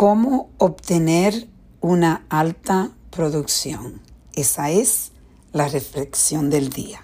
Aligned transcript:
¿Cómo 0.00 0.48
obtener 0.56 1.46
una 1.82 2.24
alta 2.30 2.90
producción? 3.10 4.00
Esa 4.32 4.70
es 4.70 5.12
la 5.52 5.68
reflexión 5.68 6.48
del 6.48 6.70
día. 6.70 7.02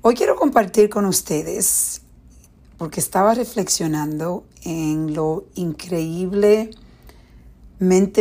Hoy 0.00 0.16
quiero 0.16 0.34
compartir 0.34 0.90
con 0.90 1.06
ustedes, 1.06 2.02
porque 2.78 2.98
estaba 2.98 3.32
reflexionando 3.34 4.44
en 4.64 5.14
lo 5.14 5.44
increíblemente 5.54 6.74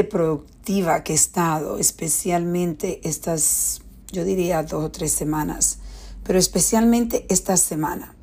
productiva 0.04 1.04
que 1.04 1.14
he 1.14 1.16
estado, 1.16 1.80
especialmente 1.80 3.02
estas, 3.04 3.82
yo 4.12 4.24
diría 4.24 4.62
dos 4.62 4.84
o 4.84 4.92
tres 4.92 5.14
semanas, 5.14 5.80
pero 6.24 6.38
especialmente 6.38 7.26
esta 7.28 7.58
semana. 7.58 8.14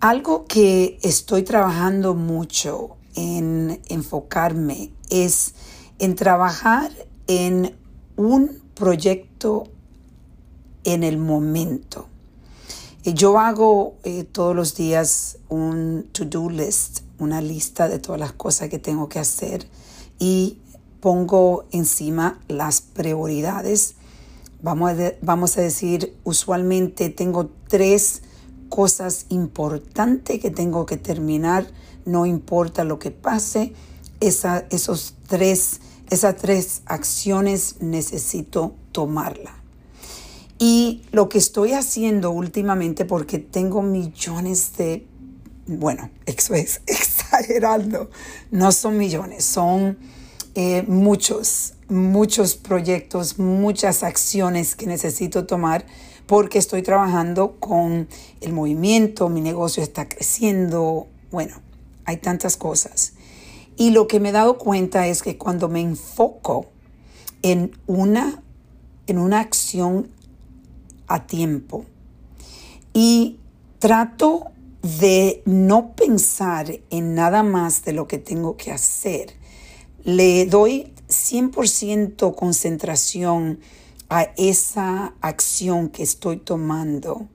Algo 0.00 0.44
que 0.44 0.98
estoy 1.00 1.44
trabajando 1.44 2.14
mucho 2.14 2.98
en 3.14 3.80
enfocarme 3.88 4.92
es 5.10 5.54
en 5.98 6.14
trabajar 6.14 6.90
en 7.26 7.76
un 8.16 8.62
proyecto 8.74 9.64
en 10.84 11.02
el 11.02 11.18
momento. 11.18 12.06
Eh, 13.04 13.14
yo 13.14 13.38
hago 13.38 13.94
eh, 14.04 14.24
todos 14.24 14.54
los 14.54 14.74
días 14.74 15.38
un 15.48 16.08
to-do 16.12 16.50
list, 16.50 17.00
una 17.18 17.40
lista 17.40 17.88
de 17.88 17.98
todas 17.98 18.20
las 18.20 18.32
cosas 18.32 18.68
que 18.68 18.78
tengo 18.78 19.08
que 19.08 19.18
hacer 19.18 19.66
y 20.18 20.58
pongo 21.00 21.64
encima 21.70 22.40
las 22.48 22.80
prioridades. 22.80 23.94
Vamos 24.62 24.92
a, 24.92 25.12
vamos 25.22 25.56
a 25.56 25.62
decir, 25.62 26.16
usualmente 26.24 27.08
tengo 27.08 27.50
tres 27.68 28.22
cosas 28.70 29.26
importantes 29.28 30.40
que 30.40 30.50
tengo 30.50 30.86
que 30.86 30.96
terminar 30.96 31.66
no 32.06 32.26
importa 32.26 32.84
lo 32.84 32.98
que 32.98 33.10
pase, 33.10 33.72
esos 34.20 35.14
tres, 35.26 35.80
esas 36.10 36.36
tres 36.36 36.82
acciones 36.86 37.76
necesito 37.80 38.74
tomarla. 38.92 39.54
Y 40.58 41.02
lo 41.10 41.28
que 41.28 41.38
estoy 41.38 41.72
haciendo 41.72 42.30
últimamente, 42.30 43.04
porque 43.04 43.38
tengo 43.38 43.80
millones 43.80 44.76
de, 44.76 45.06
bueno, 45.66 46.10
eso 46.26 46.54
es 46.54 46.82
exagerando, 46.86 48.10
no 48.50 48.72
son 48.72 48.98
millones, 48.98 49.44
son 49.44 49.98
eh, 50.54 50.84
muchos, 50.86 51.74
muchos 51.88 52.56
proyectos, 52.56 53.38
muchas 53.38 54.02
acciones 54.02 54.76
que 54.76 54.86
necesito 54.86 55.46
tomar 55.46 55.86
porque 56.30 56.60
estoy 56.60 56.82
trabajando 56.82 57.56
con 57.58 58.06
el 58.40 58.52
movimiento, 58.52 59.28
mi 59.28 59.40
negocio 59.40 59.82
está 59.82 60.08
creciendo, 60.08 61.08
bueno, 61.32 61.60
hay 62.04 62.18
tantas 62.18 62.56
cosas. 62.56 63.14
Y 63.76 63.90
lo 63.90 64.06
que 64.06 64.20
me 64.20 64.28
he 64.28 64.32
dado 64.32 64.56
cuenta 64.56 65.08
es 65.08 65.24
que 65.24 65.36
cuando 65.36 65.68
me 65.68 65.80
enfoco 65.80 66.66
en 67.42 67.76
una, 67.88 68.44
en 69.08 69.18
una 69.18 69.40
acción 69.40 70.08
a 71.08 71.26
tiempo 71.26 71.84
y 72.92 73.40
trato 73.80 74.52
de 75.00 75.42
no 75.46 75.96
pensar 75.96 76.78
en 76.90 77.16
nada 77.16 77.42
más 77.42 77.84
de 77.84 77.92
lo 77.92 78.06
que 78.06 78.18
tengo 78.18 78.56
que 78.56 78.70
hacer, 78.70 79.32
le 80.04 80.46
doy 80.46 80.92
100% 81.08 82.36
concentración 82.36 83.58
a 84.10 84.24
esa 84.36 85.14
acción 85.20 85.88
que 85.88 86.02
estoy 86.02 86.36
tomando, 86.36 87.28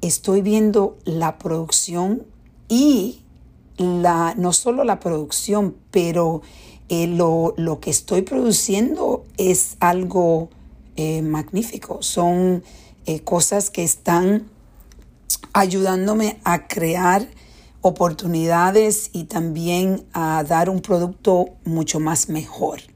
estoy 0.00 0.40
viendo 0.40 0.96
la 1.04 1.38
producción 1.38 2.26
y 2.68 3.20
la, 3.76 4.34
no 4.36 4.54
solo 4.54 4.82
la 4.84 4.98
producción, 4.98 5.76
pero 5.90 6.40
eh, 6.88 7.06
lo, 7.06 7.54
que 7.80 7.90
estoy 7.90 8.22
produciendo 8.22 9.26
es 9.36 9.76
algo 9.78 10.48
eh, 10.96 11.20
magnífico. 11.20 12.02
Son 12.02 12.64
eh, 13.04 13.20
cosas 13.20 13.68
que 13.68 13.84
están 13.84 14.48
ayudándome 15.52 16.40
a 16.44 16.66
crear 16.66 17.28
oportunidades 17.82 19.10
y 19.12 19.24
también 19.24 20.06
a 20.14 20.44
dar 20.44 20.70
un 20.70 20.80
producto 20.80 21.50
mucho 21.64 22.00
más 22.00 22.30
mejor. 22.30 22.93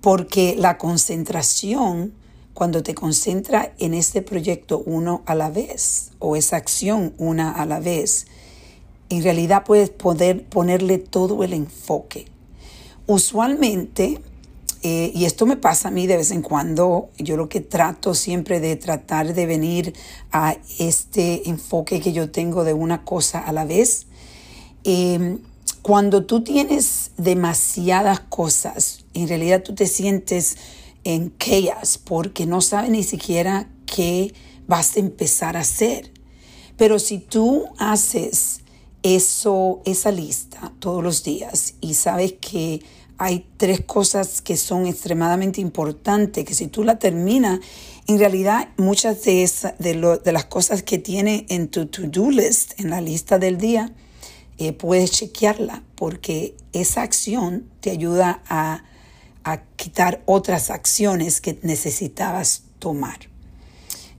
Porque 0.00 0.54
la 0.58 0.78
concentración, 0.78 2.12
cuando 2.54 2.82
te 2.82 2.94
concentra 2.94 3.74
en 3.78 3.94
este 3.94 4.22
proyecto 4.22 4.82
uno 4.84 5.22
a 5.26 5.34
la 5.34 5.50
vez, 5.50 6.12
o 6.18 6.36
esa 6.36 6.56
acción 6.56 7.14
una 7.18 7.50
a 7.52 7.66
la 7.66 7.80
vez, 7.80 8.26
en 9.10 9.22
realidad 9.22 9.64
puedes 9.64 9.90
poder 9.90 10.44
ponerle 10.44 10.98
todo 10.98 11.44
el 11.44 11.52
enfoque. 11.52 12.26
Usualmente, 13.06 14.22
eh, 14.82 15.10
y 15.14 15.24
esto 15.24 15.44
me 15.44 15.56
pasa 15.56 15.88
a 15.88 15.90
mí 15.90 16.06
de 16.06 16.16
vez 16.16 16.30
en 16.30 16.42
cuando, 16.42 17.10
yo 17.18 17.36
lo 17.36 17.48
que 17.48 17.60
trato 17.60 18.14
siempre 18.14 18.60
de 18.60 18.76
tratar 18.76 19.34
de 19.34 19.46
venir 19.46 19.94
a 20.30 20.56
este 20.78 21.48
enfoque 21.50 22.00
que 22.00 22.12
yo 22.12 22.30
tengo 22.30 22.62
de 22.62 22.72
una 22.72 23.04
cosa 23.04 23.40
a 23.40 23.52
la 23.52 23.64
vez. 23.64 24.06
Em, 24.84 25.40
cuando 25.82 26.24
tú 26.24 26.42
tienes 26.42 27.09
demasiadas 27.22 28.20
cosas, 28.20 29.04
en 29.14 29.28
realidad 29.28 29.62
tú 29.62 29.74
te 29.74 29.86
sientes 29.86 30.56
en 31.04 31.32
chaos 31.38 31.98
porque 31.98 32.46
no 32.46 32.60
sabes 32.60 32.90
ni 32.90 33.02
siquiera 33.02 33.68
qué 33.86 34.34
vas 34.66 34.96
a 34.96 35.00
empezar 35.00 35.56
a 35.56 35.60
hacer. 35.60 36.12
Pero 36.76 36.98
si 36.98 37.18
tú 37.18 37.66
haces 37.78 38.60
eso, 39.02 39.82
esa 39.84 40.10
lista 40.10 40.72
todos 40.78 41.02
los 41.02 41.22
días 41.24 41.74
y 41.80 41.94
sabes 41.94 42.34
que 42.40 42.82
hay 43.18 43.46
tres 43.58 43.82
cosas 43.82 44.40
que 44.40 44.56
son 44.56 44.86
extremadamente 44.86 45.60
importantes, 45.60 46.44
que 46.44 46.54
si 46.54 46.68
tú 46.68 46.84
la 46.84 46.98
terminas, 46.98 47.60
en 48.06 48.18
realidad 48.18 48.70
muchas 48.78 49.22
de, 49.24 49.42
esas, 49.42 49.78
de, 49.78 50.18
de 50.24 50.32
las 50.32 50.46
cosas 50.46 50.82
que 50.82 50.98
tiene 50.98 51.44
en 51.50 51.68
tu 51.68 51.84
to-do 51.86 52.30
list, 52.30 52.80
en 52.80 52.88
la 52.88 53.02
lista 53.02 53.38
del 53.38 53.58
día, 53.58 53.92
eh, 54.60 54.74
puedes 54.74 55.10
chequearla 55.10 55.82
porque 55.94 56.54
esa 56.74 57.00
acción 57.00 57.64
te 57.80 57.90
ayuda 57.90 58.42
a, 58.46 58.84
a 59.42 59.62
quitar 59.76 60.22
otras 60.26 60.68
acciones 60.68 61.40
que 61.40 61.58
necesitabas 61.62 62.64
tomar. 62.78 63.18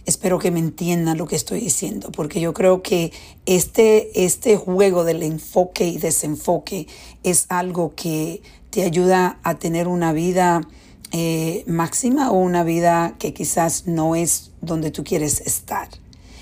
Espero 0.08 0.40
que 0.40 0.50
me 0.50 0.60
entiendan 0.60 1.20
lo 1.20 1.28
que 1.28 1.36
estoy 1.36 1.60
diciendo, 1.60 2.12
porque 2.12 2.42
yo 2.42 2.56
creo 2.56 2.82
que 2.82 3.14
este, 3.46 4.26
este 4.26 4.58
juego 4.58 5.04
del 5.04 5.22
enfoque 5.22 5.86
y 5.86 6.00
desenfoque 6.00 6.88
es 7.22 7.46
algo 7.50 7.94
que 7.96 8.42
te 8.72 8.82
ayuda 8.82 9.40
a 9.44 9.60
tener 9.60 9.88
una 9.88 10.12
vida 10.12 10.68
eh, 11.12 11.64
máxima 11.68 12.32
o 12.32 12.40
una 12.40 12.64
vida 12.64 13.14
que 13.20 13.32
quizás 13.36 13.86
no 13.86 14.16
es 14.16 14.50
donde 14.62 14.90
tú 14.90 15.04
quieres 15.04 15.40
estar. 15.42 15.88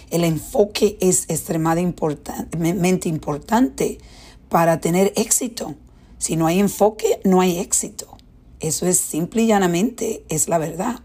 El 0.10 0.24
enfoque 0.24 0.98
es 1.02 1.26
extremadamente 1.30 3.10
importante 3.10 4.00
para 4.50 4.80
tener 4.80 5.14
éxito. 5.16 5.76
Si 6.18 6.36
no 6.36 6.48
hay 6.48 6.60
enfoque, 6.60 7.20
no 7.24 7.42
hay 7.42 7.60
éxito. 7.60 8.18
Eso 8.60 8.88
es 8.88 8.98
simple 8.98 9.44
y 9.44 9.48
llanamente, 9.48 10.26
es 10.30 10.50
la 10.50 10.58
verdad. 10.58 11.00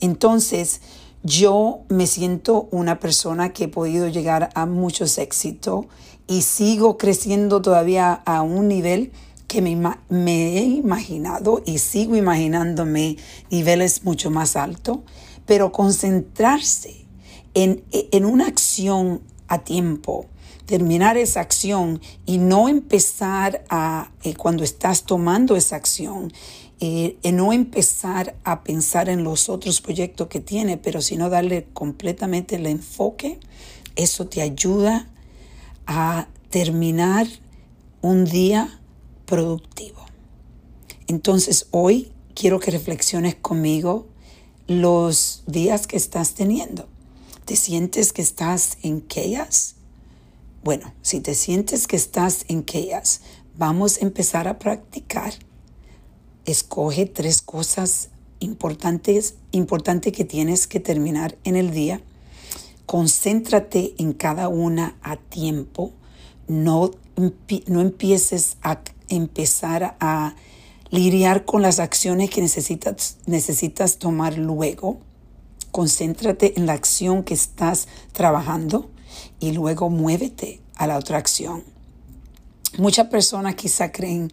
Entonces, 0.00 0.80
yo 1.22 1.80
me 1.88 2.06
siento 2.06 2.68
una 2.70 3.00
persona 3.00 3.52
que 3.52 3.64
he 3.64 3.68
podido 3.68 4.08
llegar 4.08 4.50
a 4.54 4.66
muchos 4.66 5.18
éxitos 5.18 5.86
y 6.28 6.42
sigo 6.42 6.96
creciendo 6.96 7.60
todavía 7.60 8.12
a 8.12 8.42
un 8.42 8.68
nivel 8.68 9.12
que 9.48 9.62
me, 9.62 10.56
he 10.58 10.64
imaginado 10.64 11.62
y 11.64 11.78
sigo 11.78 12.14
imaginándome 12.14 13.16
niveles 13.50 14.04
mucho 14.04 14.30
más 14.30 14.54
altos, 14.56 14.98
pero 15.46 15.72
concentrarse 15.72 17.07
en, 17.64 17.82
en 17.90 18.24
una 18.24 18.46
acción 18.46 19.20
a 19.48 19.64
tiempo, 19.64 20.26
terminar 20.64 21.16
esa 21.16 21.40
acción 21.40 22.00
y 22.24 22.38
no 22.38 22.68
empezar 22.68 23.64
a, 23.68 24.12
eh, 24.22 24.34
cuando 24.34 24.62
estás 24.62 25.04
tomando 25.04 25.56
esa 25.56 25.74
acción, 25.74 26.32
eh, 26.78 27.16
no 27.32 27.52
empezar 27.52 28.36
a 28.44 28.62
pensar 28.62 29.08
en 29.08 29.24
los 29.24 29.48
otros 29.48 29.80
proyectos 29.80 30.28
que 30.28 30.38
tiene, 30.38 30.76
pero 30.76 31.00
sino 31.00 31.30
darle 31.30 31.66
completamente 31.72 32.54
el 32.54 32.66
enfoque, 32.66 33.40
eso 33.96 34.28
te 34.28 34.40
ayuda 34.40 35.08
a 35.88 36.28
terminar 36.50 37.26
un 38.02 38.24
día 38.24 38.78
productivo. 39.26 40.06
Entonces 41.08 41.66
hoy 41.72 42.12
quiero 42.34 42.60
que 42.60 42.70
reflexiones 42.70 43.34
conmigo 43.34 44.06
los 44.68 45.42
días 45.48 45.88
que 45.88 45.96
estás 45.96 46.34
teniendo. 46.34 46.88
¿Te 47.48 47.56
sientes 47.56 48.12
que 48.12 48.20
estás 48.20 48.76
en 48.82 49.08
chaos? 49.08 49.76
Bueno, 50.62 50.92
si 51.00 51.20
te 51.20 51.34
sientes 51.34 51.86
que 51.86 51.96
estás 51.96 52.44
en 52.48 52.66
chaos, 52.66 53.22
vamos 53.56 53.96
a 53.96 54.00
empezar 54.02 54.48
a 54.48 54.58
practicar 54.58 55.32
escoge 56.44 57.06
tres 57.06 57.40
cosas 57.40 58.10
importantes, 58.40 59.36
importantes 59.52 60.12
que 60.12 60.26
tienes 60.26 60.66
que 60.66 60.78
terminar 60.78 61.38
en 61.44 61.56
el 61.56 61.70
día. 61.70 62.02
Concéntrate 62.84 63.94
en 63.96 64.12
cada 64.12 64.48
una 64.50 64.98
a 65.00 65.16
tiempo. 65.16 65.94
No, 66.48 66.90
no 67.66 67.80
empieces 67.80 68.58
a, 68.60 68.82
empezar 69.08 69.96
a 70.00 70.34
lidiar 70.90 71.46
con 71.46 71.62
las 71.62 71.78
acciones 71.80 72.28
que 72.28 72.42
necesitas, 72.42 73.16
necesitas 73.24 73.96
tomar 73.96 74.36
luego. 74.36 75.07
Concéntrate 75.70 76.58
en 76.58 76.66
la 76.66 76.72
acción 76.72 77.22
que 77.22 77.34
estás 77.34 77.88
trabajando 78.12 78.90
y 79.40 79.52
luego 79.52 79.90
muévete 79.90 80.60
a 80.76 80.86
la 80.86 80.98
otra 80.98 81.18
acción. 81.18 81.64
Muchas 82.78 83.08
personas 83.08 83.54
quizá 83.54 83.92
creen, 83.92 84.32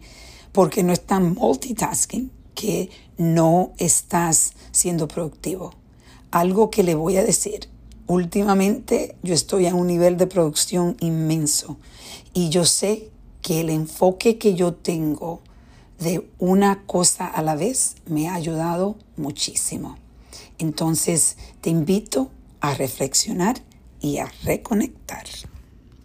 porque 0.52 0.82
no 0.82 0.92
están 0.92 1.34
multitasking, 1.34 2.30
que 2.54 2.90
no 3.18 3.72
estás 3.78 4.54
siendo 4.72 5.08
productivo. 5.08 5.74
Algo 6.30 6.70
que 6.70 6.82
le 6.82 6.94
voy 6.94 7.16
a 7.16 7.24
decir, 7.24 7.68
últimamente 8.06 9.16
yo 9.22 9.34
estoy 9.34 9.66
a 9.66 9.74
un 9.74 9.86
nivel 9.86 10.16
de 10.16 10.26
producción 10.26 10.96
inmenso 11.00 11.76
y 12.32 12.48
yo 12.48 12.64
sé 12.64 13.10
que 13.42 13.60
el 13.60 13.70
enfoque 13.70 14.38
que 14.38 14.54
yo 14.54 14.74
tengo 14.74 15.40
de 15.98 16.28
una 16.38 16.84
cosa 16.86 17.26
a 17.26 17.42
la 17.42 17.54
vez 17.54 17.96
me 18.06 18.28
ha 18.28 18.34
ayudado 18.34 18.96
muchísimo. 19.16 19.96
Entonces 20.58 21.36
te 21.60 21.70
invito 21.70 22.30
a 22.60 22.74
reflexionar 22.74 23.56
y 24.00 24.18
a 24.18 24.30
reconectar. 24.44 25.24